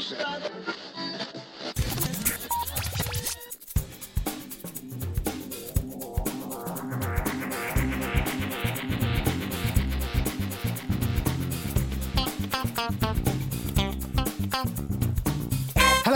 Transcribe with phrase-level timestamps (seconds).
[0.00, 0.29] yourself.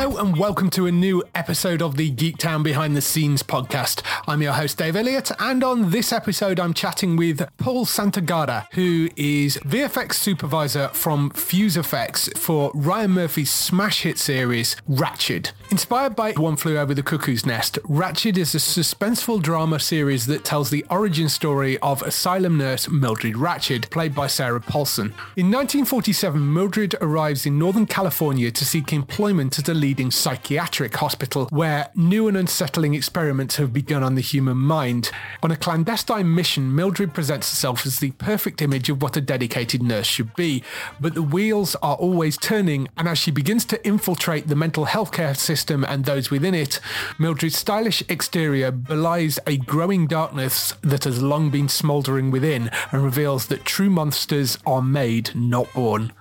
[0.04, 4.02] Hello and welcome to a new episode of the Geek Town Behind the Scenes podcast.
[4.28, 9.08] I'm your host Dave Elliott, and on this episode, I'm chatting with Paul Santagada, who
[9.16, 15.52] is VFX supervisor from FuseFX for Ryan Murphy's smash hit series Ratched.
[15.70, 20.44] Inspired by One Flew Over the Cuckoo's Nest, Ratched is a suspenseful drama series that
[20.44, 25.14] tells the origin story of asylum nurse Mildred Ratched, played by Sarah Paulson.
[25.36, 31.46] In 1947, Mildred arrives in Northern California to seek employment at a leading psychiatric hospital
[31.50, 35.10] where new and unsettling experiments have begun on the human mind.
[35.42, 39.82] On a clandestine mission, Mildred presents herself as the perfect image of what a dedicated
[39.82, 40.62] nurse should be,
[41.00, 45.12] but the wheels are always turning, and as she begins to infiltrate the mental health
[45.12, 46.80] care system and those within it,
[47.18, 53.46] Mildred's stylish exterior belies a growing darkness that has long been smouldering within and reveals
[53.46, 56.12] that true monsters are made, not born.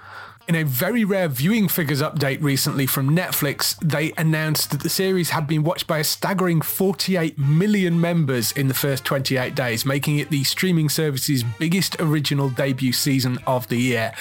[0.46, 5.30] In a very rare viewing figures update recently from Netflix, they announced that the series
[5.30, 10.20] had been watched by a staggering 48 million members in the first 28 days, making
[10.20, 14.12] it the streaming service's biggest original debut season of the year.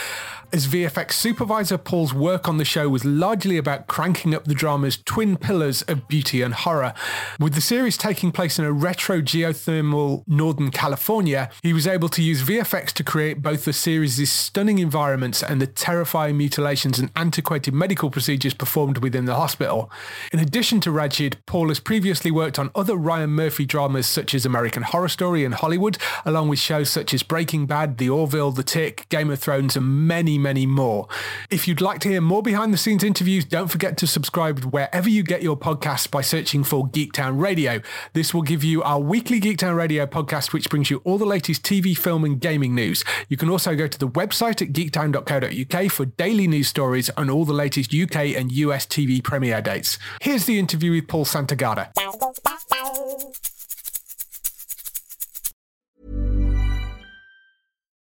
[0.54, 4.98] As VFX supervisor, Paul's work on the show was largely about cranking up the drama's
[4.98, 6.92] twin pillars of beauty and horror.
[7.40, 12.22] With the series taking place in a retro geothermal Northern California, he was able to
[12.22, 17.72] use VFX to create both the series' stunning environments and the terrifying mutilations and antiquated
[17.72, 19.90] medical procedures performed within the hospital.
[20.34, 24.44] In addition to Ratched, Paul has previously worked on other Ryan Murphy dramas such as
[24.44, 25.96] American Horror Story and Hollywood,
[26.26, 30.06] along with shows such as Breaking Bad, The Orville, The Tick, Game of Thrones, and
[30.06, 31.08] many, many more.
[31.50, 35.08] If you'd like to hear more behind the scenes interviews, don't forget to subscribe wherever
[35.08, 37.80] you get your podcasts by searching for Geektown Radio.
[38.12, 41.62] This will give you our weekly Geektown Radio podcast, which brings you all the latest
[41.62, 43.04] TV, film, and gaming news.
[43.28, 47.44] You can also go to the website at geektown.co.uk for daily news stories and all
[47.44, 49.98] the latest UK and US TV premiere dates.
[50.20, 51.92] Here's the interview with Paul Santagata.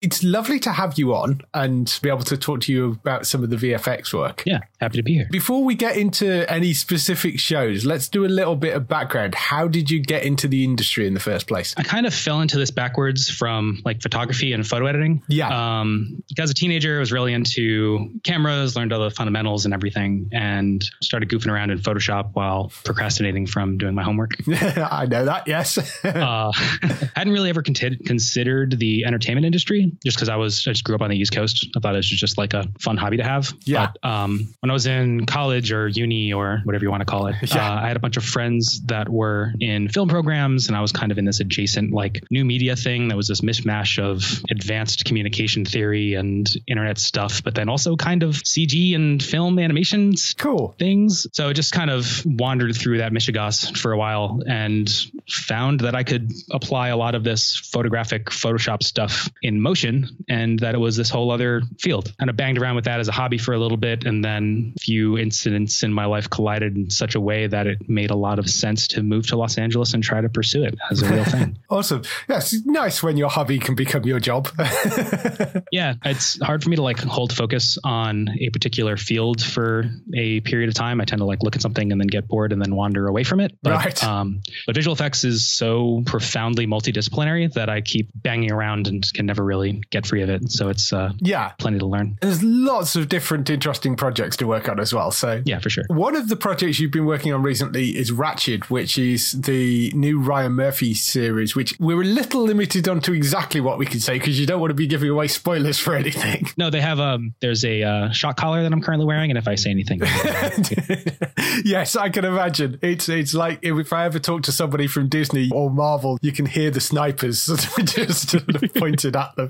[0.00, 3.42] It's lovely to have you on and be able to talk to you about some
[3.42, 4.44] of the VFX work.
[4.46, 5.28] Yeah, happy to be here.
[5.30, 9.34] Before we get into any specific shows, let's do a little bit of background.
[9.34, 11.74] How did you get into the industry in the first place?
[11.76, 15.22] I kind of fell into this backwards from like photography and photo editing.
[15.26, 15.80] Yeah.
[15.80, 20.30] Um, as a teenager, I was really into cameras, learned all the fundamentals and everything,
[20.32, 24.36] and started goofing around in Photoshop while procrastinating from doing my homework.
[24.48, 25.76] I know that, yes.
[26.04, 26.52] uh,
[27.16, 27.74] hadn't really ever con-
[28.06, 31.32] considered the entertainment industry just because I was I just grew up on the East
[31.32, 31.66] Coast.
[31.76, 33.52] I thought it was just like a fun hobby to have.
[33.64, 33.90] Yeah.
[34.02, 37.26] But um, when I was in college or uni or whatever you want to call
[37.26, 37.70] it, Yeah.
[37.70, 40.92] uh, I had a bunch of friends that were in film programs, and I was
[40.92, 45.04] kind of in this adjacent like new media thing that was this mishmash of advanced
[45.04, 50.74] communication theory and internet stuff, but then also kind of CG and film animations Cool.
[50.78, 51.26] things.
[51.32, 54.88] So I just kind of wandered through that Michigas for a while and
[55.28, 60.16] found that I could apply a lot of this photographic Photoshop stuff in motion animation
[60.28, 62.12] and that it was this whole other field.
[62.18, 64.04] Kind of banged around with that as a hobby for a little bit.
[64.04, 67.88] And then a few incidents in my life collided in such a way that it
[67.88, 70.76] made a lot of sense to move to Los Angeles and try to pursue it
[70.90, 71.58] as a real thing.
[71.70, 72.02] awesome.
[72.28, 74.48] Yeah, it's nice when your hobby can become your job.
[75.72, 79.84] yeah, it's hard for me to like hold focus on a particular field for
[80.14, 81.00] a period of time.
[81.00, 83.24] I tend to like look at something and then get bored and then wander away
[83.24, 83.56] from it.
[83.62, 84.04] But, right.
[84.04, 89.26] Um, but visual effects is so profoundly multidisciplinary that I keep banging around and can
[89.26, 90.50] never really get free of it.
[90.50, 92.18] So it's uh, yeah, plenty to learn.
[92.20, 95.10] There's lots of different interesting projects to work on as well.
[95.10, 95.84] So yeah, for sure.
[95.88, 100.20] One of the projects you've been working on recently is Ratched, which is the new
[100.20, 104.18] Ryan Murphy series, which we're a little limited on to exactly what we can say
[104.18, 106.46] because you don't want to be giving away spoilers for anything.
[106.56, 107.34] No, they have um.
[107.40, 110.00] There's a uh, shot collar that I'm currently wearing, and if I say anything,
[111.64, 112.78] yes, I can imagine.
[112.82, 116.46] It's it's like if I ever talk to somebody from Disney or Marvel, you can
[116.46, 117.46] hear the snipers
[117.84, 118.34] just
[118.74, 119.48] pointed at them.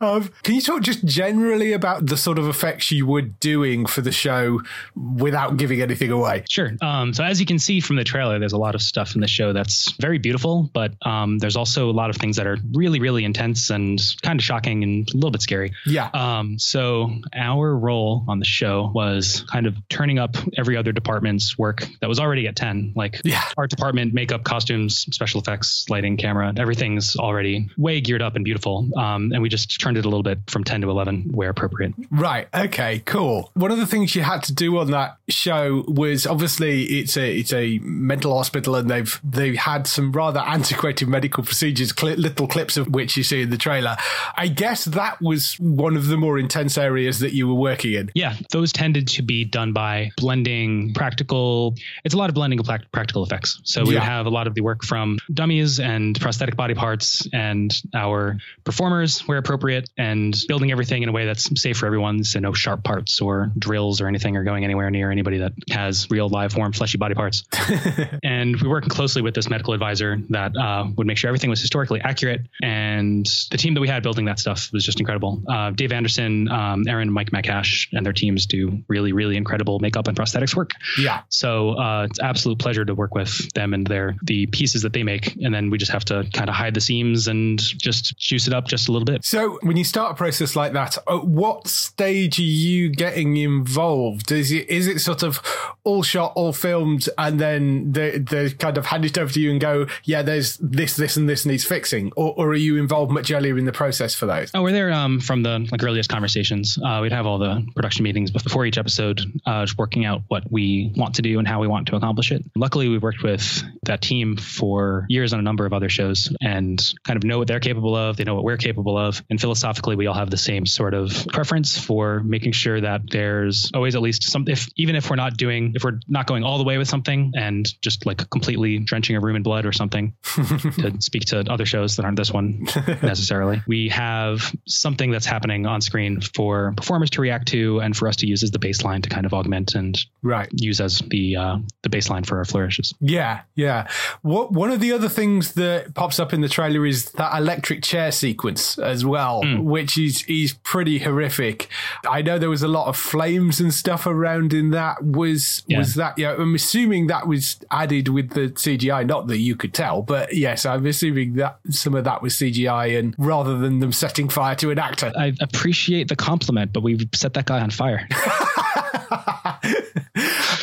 [0.00, 4.00] Um, can you talk just generally about the sort of effects you were doing for
[4.00, 4.60] the show
[4.94, 6.44] without giving anything away?
[6.48, 6.72] Sure.
[6.80, 9.20] Um, so as you can see from the trailer, there's a lot of stuff in
[9.20, 12.56] the show that's very beautiful, but um, there's also a lot of things that are
[12.72, 15.72] really, really intense and kind of shocking and a little bit scary.
[15.86, 16.10] Yeah.
[16.14, 21.58] Um, so our role on the show was kind of turning up every other department's
[21.58, 23.42] work that was already at 10, like yeah.
[23.56, 28.88] art department, makeup, costumes, special effects, lighting, camera, everything's already way geared up and beautiful.
[28.96, 31.94] Um, and we just turned it a little bit from 10 to 11 where appropriate.
[32.10, 32.46] Right.
[32.54, 33.50] Okay, cool.
[33.54, 37.38] One of the things you had to do on that show was obviously it's a,
[37.38, 42.46] it's a mental hospital and they've, they've had some rather antiquated medical procedures, cl- little
[42.46, 43.96] clips of which you see in the trailer.
[44.36, 48.10] I guess that was one of the more intense areas that you were working in.
[48.14, 51.76] Yeah, those tended to be done by blending practical.
[52.04, 53.60] It's a lot of blending of practical effects.
[53.64, 54.00] So we yeah.
[54.00, 59.26] have a lot of the work from dummies and prosthetic body parts and our performers
[59.30, 62.24] where appropriate and building everything in a way that's safe for everyone.
[62.24, 66.10] So no sharp parts or drills or anything are going anywhere near anybody that has
[66.10, 67.44] real live warm fleshy body parts.
[68.24, 71.60] and we working closely with this medical advisor that uh, would make sure everything was
[71.60, 72.40] historically accurate.
[72.62, 75.42] And the team that we had building that stuff was just incredible.
[75.48, 79.78] Uh, Dave Anderson, um, Eryn, and Mike Mekash, and their teams do really, really incredible
[79.78, 80.72] makeup and prosthetics work.
[80.98, 81.22] Yeah.
[81.28, 85.02] So uh, it's absolute pleasure to work with them and their the pieces that they
[85.02, 88.46] make, and then we just have to kind of hide the seams and just juice
[88.46, 89.19] it up just a little bit.
[89.22, 94.32] So when you start a process like that, at what stage are you getting involved?
[94.32, 95.40] Is it is it sort of
[95.84, 99.50] all shot, all filmed, and then they they kind of hand it over to you
[99.50, 103.12] and go, yeah, there's this, this, and this needs fixing, or, or are you involved
[103.12, 104.50] much earlier in the process for those?
[104.54, 106.78] Oh, we're there um, from the like earliest conversations.
[106.82, 110.50] Uh, we'd have all the production meetings before each episode, uh, just working out what
[110.50, 112.44] we want to do and how we want to accomplish it.
[112.56, 116.94] Luckily, we've worked with that team for years on a number of other shows and
[117.04, 118.16] kind of know what they're capable of.
[118.16, 121.26] They know what we're capable of, and philosophically, we all have the same sort of
[121.28, 124.44] preference for making sure that there's always at least some.
[124.48, 127.32] If even if we're not doing, if we're not going all the way with something
[127.34, 131.64] and just like completely drenching a room in blood or something, to speak to other
[131.64, 132.66] shows that aren't this one
[133.02, 138.08] necessarily, we have something that's happening on screen for performers to react to and for
[138.08, 141.36] us to use as the baseline to kind of augment and right use as the
[141.36, 142.94] uh, the baseline for our flourishes.
[143.00, 143.88] Yeah, yeah.
[144.20, 147.82] What one of the other things that pops up in the trailer is that electric
[147.82, 149.62] chair sequence as well, mm.
[149.62, 151.68] which is is pretty horrific.
[152.06, 155.02] I know there was a lot of flames and stuff around in that.
[155.02, 155.78] Was yeah.
[155.78, 156.18] was that?
[156.18, 159.06] Yeah, I'm assuming that was added with the CGI.
[159.06, 162.98] Not that you could tell, but yes, I'm assuming that some of that was CGI,
[162.98, 165.12] and rather than them setting fire to an actor.
[165.16, 168.08] I appreciate the compliment, but we've set that guy on fire.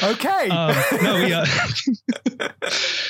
[0.03, 0.49] okay.
[0.49, 1.33] Um, no, we.
[1.33, 1.45] Uh,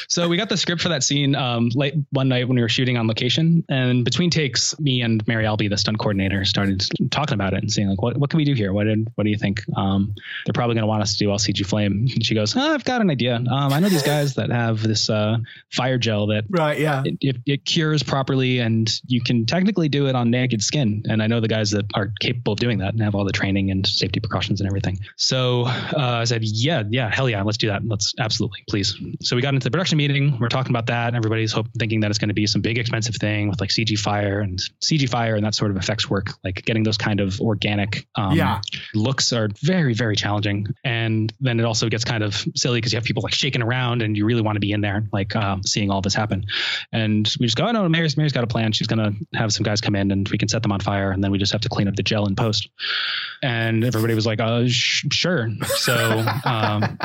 [0.07, 2.69] so we got the script for that scene um, late one night when we were
[2.69, 7.33] shooting on location, and between takes, me and Mary Albee, the stunt coordinator, started talking
[7.33, 8.73] about it and saying like, "What what can we do here?
[8.73, 9.61] What did, what do you think?
[9.75, 12.55] Um, they're probably going to want us to do all CG flame." And she goes,
[12.55, 13.35] oh, "I've got an idea.
[13.35, 15.37] Um, I know these guys that have this uh,
[15.71, 20.07] fire gel that right, yeah, it, it, it cures properly, and you can technically do
[20.07, 21.03] it on naked skin.
[21.09, 23.31] And I know the guys that are capable of doing that and have all the
[23.31, 24.99] training and safety precautions and everything.
[25.15, 27.85] So uh, I said, yeah, yeah, hell yeah, let's do that.
[27.85, 28.95] Let's absolutely, please.
[29.21, 30.37] So we got into the production meeting.
[30.39, 31.15] We're talking about that.
[31.15, 33.97] Everybody's hope, thinking that it's going to be some big expensive thing with like CG
[33.97, 36.27] fire and CG fire and that sort of effects work.
[36.43, 38.61] Like getting those kind of organic um, yeah.
[38.93, 40.67] looks are very, very challenging.
[40.83, 44.01] And then it also gets kind of silly because you have people like shaking around
[44.01, 46.45] and you really want to be in there, like um, seeing all this happen.
[46.91, 48.71] And we just go, oh no, Mary's Mary's got a plan.
[48.71, 51.11] She's going to have some guys come in and we can set them on fire,
[51.11, 52.69] and then we just have to clean up the gel in post.
[53.41, 55.49] And everybody was like, uh, sh- sure.
[55.65, 56.97] So um,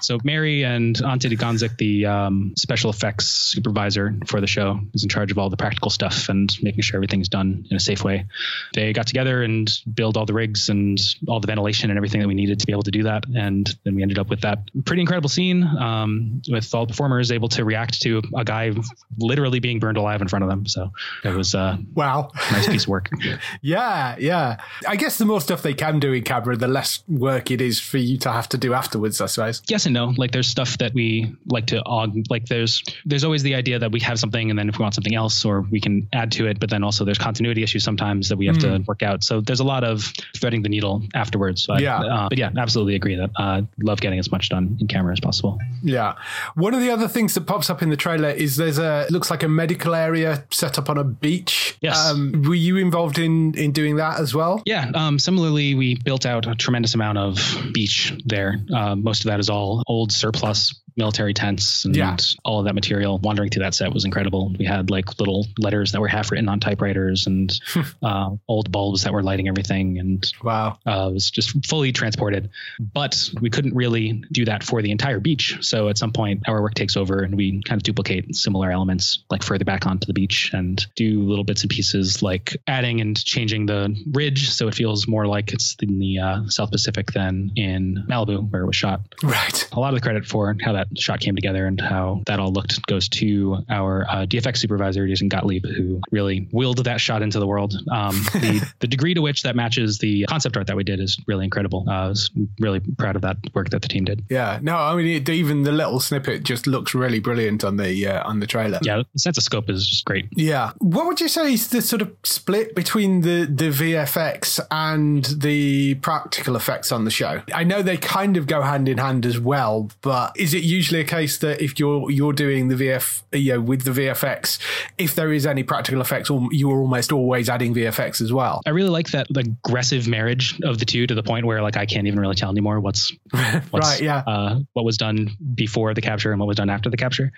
[0.00, 5.08] So Mary and Ante Gonzik, the um, special effects supervisor for the show, is in
[5.08, 8.26] charge of all the practical stuff and making sure everything's done in a safe way.
[8.74, 12.28] They got together and built all the rigs and all the ventilation and everything that
[12.28, 13.24] we needed to be able to do that.
[13.34, 17.32] And then we ended up with that pretty incredible scene um, with all the performers
[17.32, 18.72] able to react to a guy
[19.18, 20.66] literally being burned alive in front of them.
[20.66, 20.92] So
[21.24, 23.10] it was a wow, nice piece of work.
[23.62, 24.58] yeah, yeah.
[24.86, 27.80] I guess the more stuff they can do in camera, the less work it is
[27.80, 29.20] for you to have to do afterwards.
[29.20, 29.62] I suppose.
[29.68, 30.14] Yes and no.
[30.16, 32.24] Like there's stuff that we like to aug.
[32.30, 34.94] Like there's there's always the idea that we have something and then if we want
[34.94, 38.28] something else or we can add to it, but then also there's continuity issues sometimes
[38.28, 38.60] that we have mm.
[38.60, 38.84] to hmm.
[38.86, 39.24] work out.
[39.24, 41.66] So there's a lot of threading the needle afterwards.
[41.66, 41.98] But, yeah.
[41.98, 45.20] Uh, but yeah, absolutely agree that uh, love getting as much done in camera as
[45.20, 45.58] possible.
[45.82, 46.14] Yeah.
[46.54, 49.30] One of the other things that pops up in the trailer is there's a looks
[49.30, 51.76] like a medical area set up on a beach.
[51.80, 51.96] Yes.
[51.96, 54.62] Um, were you involved in in doing that as well?
[54.66, 54.90] Yeah.
[54.94, 57.38] Um, similarly, we built out a tremendous amount of
[57.72, 58.58] beach there.
[58.74, 62.16] Uh, most of that is all old surplus military tents and yeah.
[62.44, 63.18] all of that material.
[63.18, 64.54] Wandering through that set was incredible.
[64.58, 67.58] We had like little letters that were half written on typewriters and
[68.02, 69.98] uh, old bulbs that were lighting everything.
[69.98, 72.50] And wow, uh, it was just fully transported.
[72.78, 75.58] But we couldn't really do that for the entire beach.
[75.60, 79.24] So at some point, our work takes over and we kind of duplicate similar elements
[79.30, 83.22] like further back onto the beach and do little bits and pieces like adding and
[83.24, 87.52] changing the ridge so it feels more like it's in the uh, South Pacific than
[87.56, 89.00] in Malibu where it was shot.
[89.22, 89.68] Right.
[89.72, 92.52] A lot of the credit for how that shot came together and how that all
[92.52, 97.38] looked goes to our uh, DFX supervisor, Jason Gottlieb, who really willed that shot into
[97.38, 97.74] the world.
[97.90, 101.18] Um, the, the degree to which that matches the concept art that we did is
[101.26, 101.84] really incredible.
[101.88, 102.30] Uh, I was
[102.60, 104.24] really proud of that work that the team did.
[104.30, 108.06] Yeah, no, I mean, it, even the little snippet just looks really brilliant on the
[108.06, 108.78] uh, on the trailer.
[108.82, 110.28] Yeah, the sense of scope is just great.
[110.32, 115.24] Yeah, what would you say is the sort of split between the the VFX and
[115.24, 117.42] the practical effects on the show?
[117.52, 120.77] I know they kind of go hand in hand as well, but is it you
[120.78, 124.58] usually a case that if you're you're doing the VF, you know, with the VFX,
[124.96, 128.60] if there is any practical effects, you are almost always adding VFX as well.
[128.64, 131.84] I really like that aggressive marriage of the two to the point where like I
[131.84, 133.12] can't even really tell anymore what's,
[133.70, 136.90] what's right, yeah, uh, what was done before the capture and what was done after
[136.90, 137.32] the capture.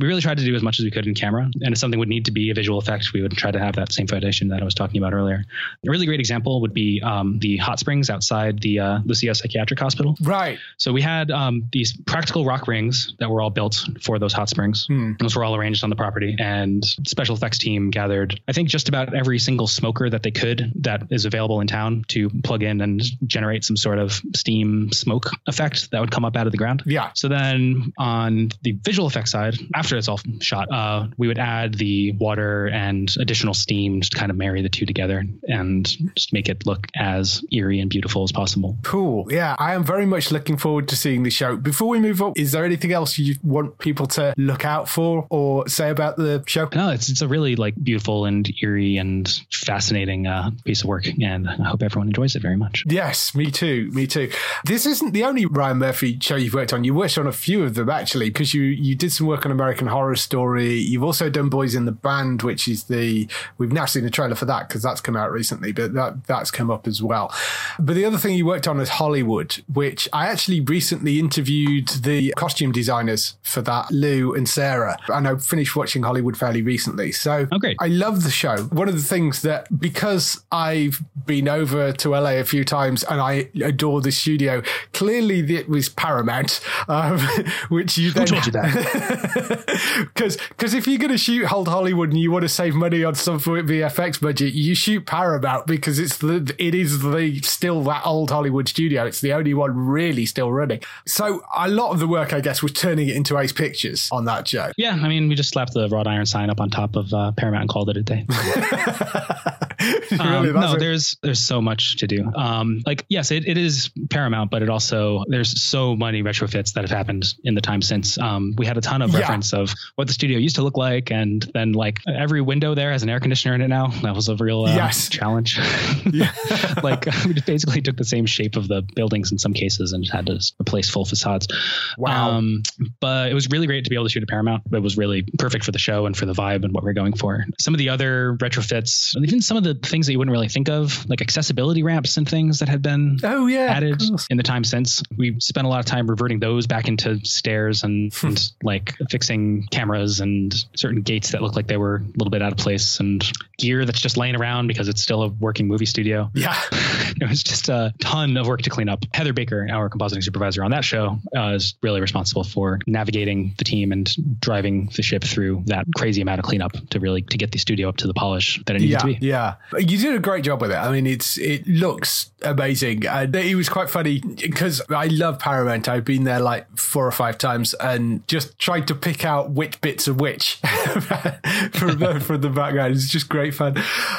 [0.00, 2.00] We really tried to do as much as we could in camera, and if something
[2.00, 4.48] would need to be a visual effect, we would try to have that same foundation
[4.48, 5.44] that I was talking about earlier.
[5.86, 9.78] A really great example would be um, the hot springs outside the uh, Lucia Psychiatric
[9.78, 10.16] Hospital.
[10.20, 10.58] Right.
[10.76, 14.48] So we had um, these practical rock rings that were all built for those hot
[14.48, 14.86] springs.
[14.86, 15.12] Hmm.
[15.18, 18.88] Those were all arranged on the property, and special effects team gathered, I think, just
[18.88, 22.80] about every single smoker that they could that is available in town to plug in
[22.80, 26.58] and generate some sort of steam smoke effect that would come up out of the
[26.58, 26.82] ground.
[26.86, 27.10] Yeah.
[27.14, 31.74] So then on the visual effects side, after it's all shot, uh, we would add
[31.74, 36.48] the water and additional steam to kind of marry the two together and just make
[36.48, 38.78] it look as eerie and beautiful as possible.
[38.82, 39.32] Cool.
[39.32, 41.56] Yeah, I am very much looking forward to seeing the show.
[41.56, 45.26] Before we move on, is there anything else you want people to look out for
[45.30, 46.68] or say about the show?
[46.74, 51.06] No, it's it's a really like beautiful and eerie and fascinating uh, piece of work,
[51.06, 52.84] and I hope everyone enjoys it very much.
[52.86, 54.30] Yes, me too, me too.
[54.64, 56.84] This isn't the only Ryan Murphy show you've worked on.
[56.84, 59.52] You worked on a few of them actually, because you you did some work on
[59.52, 60.74] American Horror Story.
[60.74, 64.34] You've also done Boys in the Band, which is the we've now seen the trailer
[64.34, 67.34] for that because that's come out recently, but that that's come up as well.
[67.78, 72.34] But the other thing you worked on is Hollywood, which I actually recently interviewed the
[72.50, 74.96] costume designers for that, Lou and Sarah.
[75.06, 77.12] And I finished watching Hollywood fairly recently.
[77.12, 78.64] So oh, I love the show.
[78.64, 83.20] One of the things that, because I've been over to LA a few times and
[83.20, 87.20] I adore the studio, clearly it was Paramount, um,
[87.68, 88.26] which you then.
[88.26, 89.66] Who told you that?
[90.14, 93.04] Because because if you're going to shoot Hold Hollywood and you want to save money
[93.04, 98.04] on some VFX budget, you shoot Paramount because it's the it is the still that
[98.04, 99.06] old Hollywood studio.
[99.06, 100.80] It's the only one really still running.
[101.06, 104.24] So a lot of the work, I guess, was turning it into Ace Pictures on
[104.26, 104.72] that show.
[104.76, 107.32] Yeah, I mean, we just slapped the wrought iron sign up on top of uh,
[107.32, 108.26] Paramount and called it a day.
[110.10, 112.30] really, um, no, there's there's so much to do.
[112.34, 116.82] Um, like, yes, it, it is Paramount, but it also there's so many retrofits that
[116.82, 118.18] have happened in the time since.
[118.18, 119.20] Um, we had a ton of yeah.
[119.20, 122.92] reference of what the studio used to look like, and then like every window there
[122.92, 123.88] has an air conditioner in it now.
[124.02, 125.08] That was a real uh, yes.
[125.08, 125.58] challenge.
[126.82, 130.06] like we just basically took the same shape of the buildings in some cases and
[130.08, 131.48] had to replace full facades.
[131.96, 132.29] Wow.
[132.30, 132.62] Um,
[133.00, 134.62] but it was really great to be able to shoot at Paramount.
[134.72, 136.94] It was really perfect for the show and for the vibe and what we are
[136.94, 137.44] going for.
[137.58, 140.68] Some of the other retrofits, even some of the things that you wouldn't really think
[140.68, 144.64] of, like accessibility ramps and things that had been oh yeah added in the time
[144.64, 145.02] since.
[145.16, 149.66] We spent a lot of time reverting those back into stairs and, and like fixing
[149.70, 153.00] cameras and certain gates that look like they were a little bit out of place
[153.00, 156.30] and gear that's just laying around because it's still a working movie studio.
[156.34, 156.56] Yeah.
[156.72, 159.04] it was just a ton of work to clean up.
[159.12, 163.64] Heather Baker, our compositing supervisor on that show, uh, is really responsible for navigating the
[163.64, 167.52] team and driving the ship through that crazy amount of cleanup to really to get
[167.52, 169.18] the studio up to the polish that it needed yeah, to be.
[169.20, 170.76] Yeah, you did a great job with it.
[170.76, 173.06] I mean, it's it looks amazing.
[173.06, 175.88] Uh, and it was quite funny because I love Paramount.
[175.88, 179.80] I've been there like four or five times and just tried to pick out which
[179.80, 182.94] bits are which from the, from the background.
[182.94, 183.76] It's just great fun.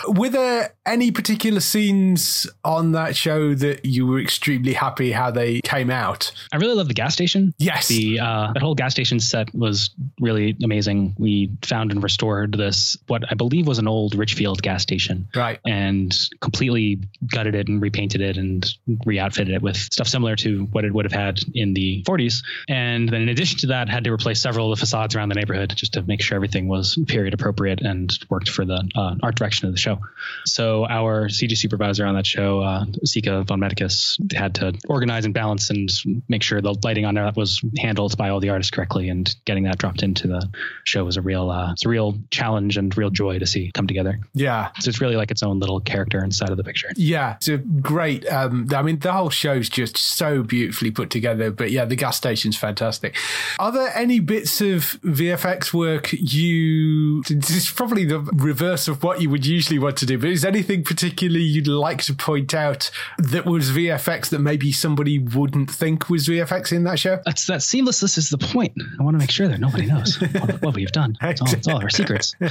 [0.07, 5.61] Were there any particular scenes on that show that you were extremely happy how they
[5.61, 6.31] came out?
[6.51, 7.53] I really love the gas station.
[7.57, 11.15] Yes, the uh, that whole gas station set was really amazing.
[11.17, 15.59] We found and restored this what I believe was an old Richfield gas station, right?
[15.65, 18.65] And completely gutted it and repainted it and
[19.05, 22.43] re-outfitted it with stuff similar to what it would have had in the 40s.
[22.67, 25.35] And then in addition to that, had to replace several of the facades around the
[25.35, 29.35] neighborhood just to make sure everything was period appropriate and worked for the uh, art
[29.35, 29.99] direction of the show.
[30.45, 35.33] So our CG supervisor on that show, uh, Sika von Medicus, had to organize and
[35.33, 35.89] balance and
[36.27, 39.09] make sure the lighting on that was handled by all the artists correctly.
[39.09, 40.49] And getting that dropped into the
[40.83, 43.87] show was a real, uh, it's a real challenge and real joy to see come
[43.87, 44.19] together.
[44.33, 44.69] Yeah.
[44.79, 46.89] So it's really like its own little character inside of the picture.
[46.95, 48.27] Yeah, it's a great.
[48.27, 51.51] Um, I mean, the whole show's just so beautifully put together.
[51.51, 53.15] But yeah, the gas station's fantastic.
[53.59, 57.23] Are there any bits of VFX work you?
[57.23, 60.17] This is probably the reverse of what you would usually want to do.
[60.17, 65.19] But is anything particularly you'd like to point out that was VFX that maybe somebody
[65.19, 67.19] wouldn't think was VFX in that show?
[67.25, 68.73] That's that seamlessness is the point.
[68.99, 71.17] I want to make sure that nobody knows what, what we've done.
[71.21, 72.35] It's all, it's all our secrets.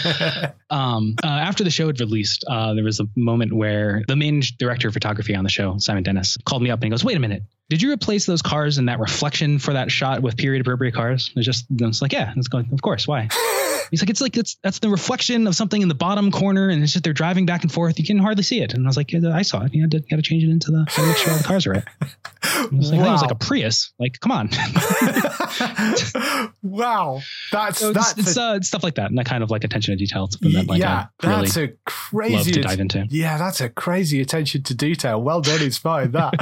[0.71, 4.41] Um, uh, after the show had released, uh, there was a moment where the main
[4.57, 7.17] director of photography on the show, Simon Dennis, called me up and he goes, "Wait
[7.17, 10.61] a minute, did you replace those cars and that reflection for that shot with period
[10.61, 13.07] appropriate cars?" It's just, it's like, yeah, it's going, of course.
[13.07, 13.29] Why?
[13.91, 16.83] He's like, it's like it's that's the reflection of something in the bottom corner, and
[16.83, 17.99] it's just they're driving back and forth.
[17.99, 18.73] You can hardly see it.
[18.73, 19.75] And I was like, yeah, I saw it.
[19.75, 21.73] You you had to change it into the to make sure all the cars are
[21.73, 21.85] right.
[22.43, 23.09] I was like, wow.
[23.09, 23.93] it was like a Prius.
[23.99, 24.51] Like, come on.
[26.63, 29.65] wow, that's so that's it's, a, uh, stuff like that, and that kind of like
[29.65, 30.29] attention to detail.
[30.41, 33.07] That, like, yeah, really that's a crazy love to dive into.
[33.11, 35.21] Yeah, that's a crazy attention to detail.
[35.21, 36.35] Well done, it's inspired that.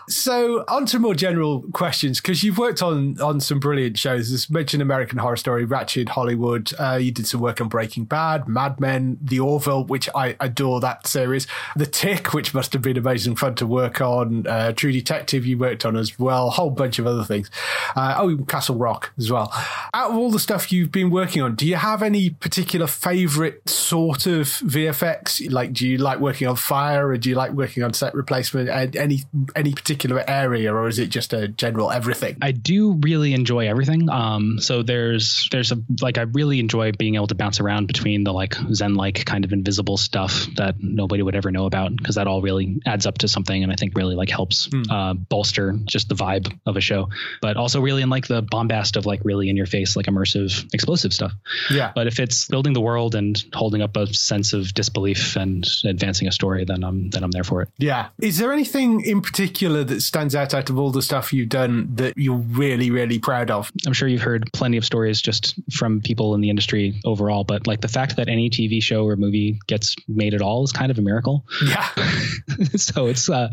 [0.08, 4.30] so, on to more general questions because you've worked on on some brilliant shows.
[4.32, 6.72] As mentioned, American Horror Story, Ratched, Hollywood.
[6.78, 10.80] Uh, you did some work on Breaking Bad, Mad Men, The Orville, which I adore
[10.80, 11.46] that series.
[11.76, 14.46] The Tick, which must have been amazing fun to work on.
[14.46, 16.48] Uh, True Detective, you worked on as well.
[16.48, 17.50] A whole bunch of other things.
[17.94, 19.52] Uh, oh, Castle Rock as well.
[19.94, 23.68] Out of all the stuff you've been working on, do you have any particular favorite
[23.68, 25.50] sort of VFX?
[25.50, 28.68] Like, do you like working on fire, or do you like working on set replacement?
[28.96, 29.24] Any
[29.54, 32.36] any particular area, or is it just a general everything?
[32.42, 34.08] I do really enjoy everything.
[34.08, 38.24] Um, so there's there's a like I really enjoy being able to bounce around between
[38.24, 42.14] the like Zen like kind of invisible stuff that nobody would ever know about because
[42.16, 44.82] that all really adds up to something and I think really like helps Hmm.
[44.90, 47.08] uh, bolster just the vibe of a show.
[47.40, 50.72] But also really in like the bombast of like really in your face like immersive
[50.74, 51.32] explosive stuff.
[51.70, 51.92] Yeah.
[51.94, 56.28] But if it's building the world and holding up a sense of disbelief and advancing
[56.28, 57.68] a story, then I'm then I'm there for it.
[57.78, 58.08] Yeah.
[58.20, 61.88] Is there anything in particular that stands out out of all the stuff you've done
[61.96, 63.70] that you're really, really proud of?
[63.86, 67.66] I'm sure you've heard plenty of stories just from people in the industry overall, but
[67.66, 70.90] like the fact that any TV show or movie gets made at all is kind
[70.90, 71.44] of a miracle.
[71.66, 71.88] Yeah.
[72.76, 73.48] so it's, uh,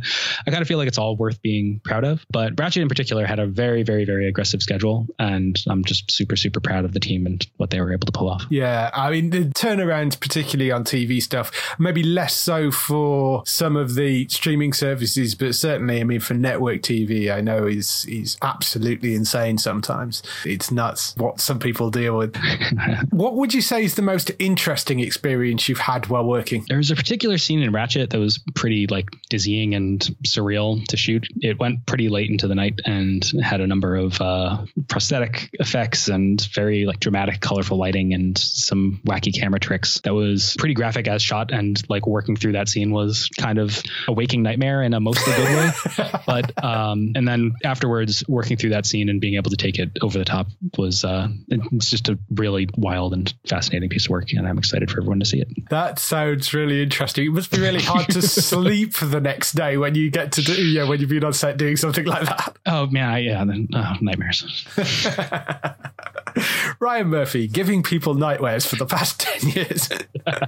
[0.45, 2.25] I kind of feel like it's all worth being proud of.
[2.29, 6.35] But Ratched in particular had a very, very, very aggressive schedule, and I'm just super,
[6.35, 8.45] super proud of the team and what they were able to pull off.
[8.49, 13.95] Yeah, I mean the turnaround, particularly on TV stuff, maybe less so for some of
[13.95, 19.15] the streaming services, but certainly, I mean, for network TV, I know he's he's absolutely
[19.15, 19.57] insane.
[19.57, 22.35] Sometimes it's nuts what some people deal with.
[23.11, 26.65] what would you say is the most interesting experience you've had while working?
[26.67, 30.97] There was a particular scene in Ratched that was pretty like dizzying and surreal to
[30.97, 31.27] shoot.
[31.41, 36.07] It went pretty late into the night and had a number of uh, prosthetic effects
[36.07, 39.99] and very like dramatic, colorful lighting and some wacky camera tricks.
[40.03, 43.81] That was pretty graphic as shot, and like working through that scene was kind of
[44.07, 45.71] a waking nightmare in a mostly good way.
[46.25, 49.91] but um, and then afterwards, working through that scene and being able to take it
[50.01, 50.47] over the top
[50.77, 54.89] was uh, it's just a really wild and fascinating piece of work, and I'm excited
[54.89, 55.49] for everyone to see it.
[55.69, 57.25] That sounds really interesting.
[57.25, 60.53] It must be really hard to sleep the next day when you get to do
[60.53, 62.55] yeah when you've been on set doing something like that.
[62.65, 64.65] Oh man, yeah, then oh, nightmares.
[66.83, 69.89] Ryan Murphy giving people nightmares for the past 10 years.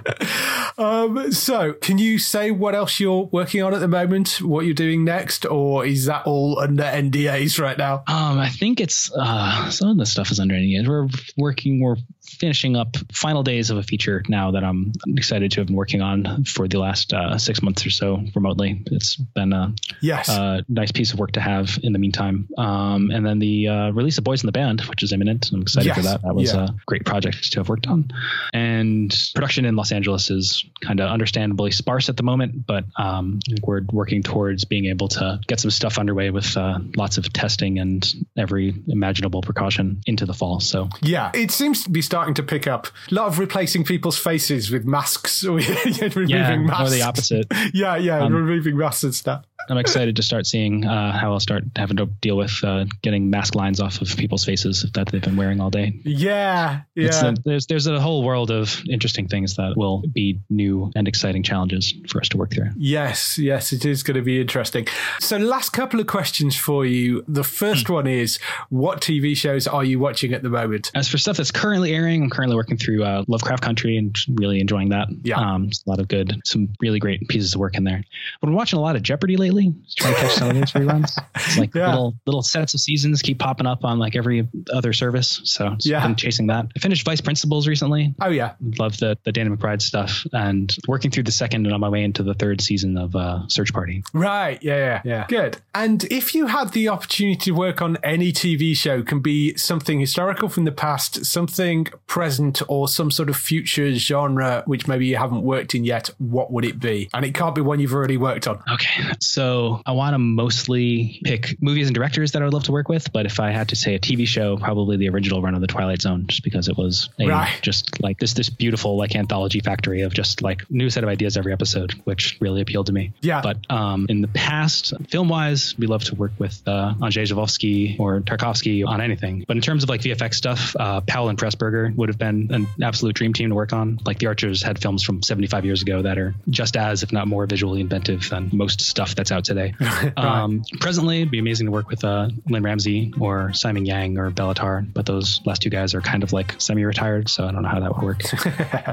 [0.77, 4.73] um, so, can you say what else you're working on at the moment, what you're
[4.73, 8.03] doing next, or is that all under NDAs right now?
[8.07, 10.87] Um, I think it's uh, some of the stuff is under NDAs.
[10.87, 11.95] We're working, we're
[12.35, 16.01] finishing up final days of a feature now that I'm excited to have been working
[16.01, 18.83] on for the last uh, six months or so remotely.
[18.87, 20.29] It's been a yes.
[20.29, 22.47] Uh, nice piece of work to have in the meantime.
[22.57, 25.49] Um, and then the uh, release of Boys in the Band, which is imminent.
[25.53, 25.97] I'm excited yes.
[25.97, 26.21] for that.
[26.21, 26.65] That was yeah.
[26.65, 28.11] a great project to have worked on.
[28.53, 33.39] And production in Los Angeles is kind of understandably sparse at the moment, but um,
[33.63, 37.79] we're working towards being able to get some stuff underway with uh, lots of testing
[37.79, 40.59] and every imaginable precaution into the fall.
[40.59, 42.87] So yeah, it seems to be starting to pick up.
[43.11, 46.91] A lot of replacing people's faces with masks, removing yeah, masks.
[46.91, 47.47] Or the opposite.
[47.73, 49.45] yeah, yeah, um, removing masks and stuff.
[49.69, 53.29] I'm excited to start seeing uh, how I'll start having to deal with uh, getting
[53.29, 55.99] mask lines off of people's faces that they've been wearing all day.
[56.03, 57.29] Yeah, yeah.
[57.29, 61.43] A, there's there's a whole world of interesting things that will be new and exciting
[61.43, 62.71] challenges for us to work through.
[62.77, 64.87] Yes, yes, it is going to be interesting.
[65.19, 67.23] So, last couple of questions for you.
[67.27, 68.37] The first one is,
[68.69, 70.91] what TV shows are you watching at the moment?
[70.93, 74.59] As for stuff that's currently airing, I'm currently working through uh, Lovecraft Country and really
[74.59, 75.07] enjoying that.
[75.23, 78.03] Yeah, um, a lot of good, some really great pieces of work in there.
[78.41, 79.73] But I'm watching a lot of Jeopardy lately.
[79.83, 81.17] Just trying to catch some of those reruns.
[81.35, 81.89] It's like yeah.
[81.89, 85.41] little little sets of seasons keep popping up on like every other service.
[85.43, 86.67] So yeah, been chasing that.
[86.75, 88.15] I finished Vice Principals recently.
[88.21, 91.79] Oh yeah, love the the Danny McBride stuff and working through the second and on
[91.79, 94.03] my way into the third season of uh, Search Party.
[94.13, 94.61] Right.
[94.61, 94.77] Yeah.
[94.77, 95.01] Yeah.
[95.03, 95.25] Yeah.
[95.27, 95.57] Good.
[95.73, 99.99] And if you had the opportunity to work on any TV show, can be something
[99.99, 105.15] historical from the past, something present, or some sort of future genre which maybe you
[105.15, 107.09] haven't worked in yet, what would it be?
[107.13, 108.61] And it can't be one you've already worked on.
[108.71, 109.03] Okay.
[109.19, 112.89] So I want to mostly pick movies and directors that I would love to work
[112.89, 113.11] with.
[113.11, 115.67] But if I had to say a TV show, probably the original run of the
[115.67, 117.59] Twilight Zone, just because it was a, right.
[117.61, 121.37] just like this this beautiful like anthology factory of just like new set of ideas
[121.37, 123.13] every episode, which really appealed to me.
[123.21, 123.41] Yeah.
[123.41, 128.21] But um, in the past, film wise, we love to work with uh, Andrei or
[128.21, 129.45] Tarkovsky on anything.
[129.47, 132.67] But in terms of like VFX stuff, uh, Powell and Pressburger would have been an
[132.81, 133.99] absolute dream team to work on.
[134.05, 137.27] Like the Archers had films from 75 years ago that are just as, if not
[137.27, 139.73] more, visually inventive than most stuff that's out today.
[140.17, 144.31] Um, presently, it'd be amazing to work with uh, Lynne Ramsay or Simon Yang or
[144.31, 147.63] Béla Tarr, but those last two guys are kind of like semi-retired, so I don't
[147.63, 148.21] know how that would work.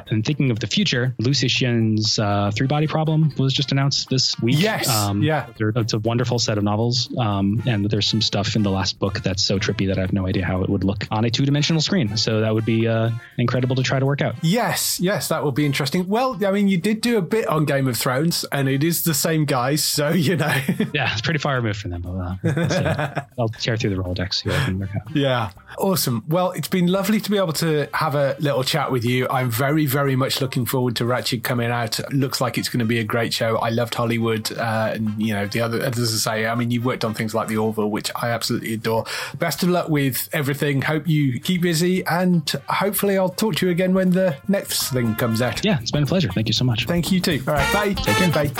[0.10, 4.38] and thinking of the future, Liu Cixin's uh, Three Body Problem was just announced this
[4.40, 4.56] week.
[4.58, 8.62] Yes, um, yeah, it's a wonderful set of novels, um, and there's some stuff in
[8.62, 11.06] the last book that's so trippy that I have no idea how it would look
[11.10, 12.16] on a two-dimensional screen.
[12.16, 14.36] So that would be uh, incredible to try to work out.
[14.42, 16.08] Yes, yes, that would be interesting.
[16.08, 19.04] Well, I mean, you did do a bit on Game of Thrones, and it is
[19.04, 20.46] the same guys, so you know.
[20.92, 22.02] yeah, it's pretty far removed from them.
[22.02, 25.16] But, uh, so I'll tear through the Rolodex, see what I can work out.
[25.16, 26.24] Yeah, awesome.
[26.28, 29.26] Well, it's been lovely to be able to have a little chat with you.
[29.28, 32.00] I'm very, very much looking forward to Ratched coming out.
[32.12, 33.56] Looks like it's going to be a great show.
[33.56, 36.84] I loved Hollywood, uh, and you know the other, as I say, I mean, you've
[36.84, 39.04] worked on things like The Orville, which I absolutely adore.
[39.38, 40.82] Best of luck with everything.
[40.82, 42.50] Hope you keep busy, and
[42.82, 45.64] hopefully, I'll talk to you again when the next thing comes out.
[45.64, 46.30] Yeah, it's been a pleasure.
[46.30, 46.86] Thank you so much.
[46.86, 47.42] Thank you too.
[47.46, 47.92] All right, bye.
[47.94, 48.30] Take care.
[48.30, 48.50] Bye.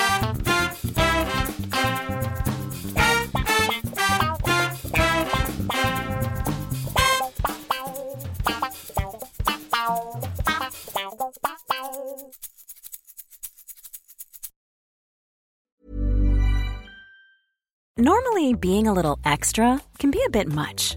[17.99, 20.97] Normally, being a little extra can be a bit much,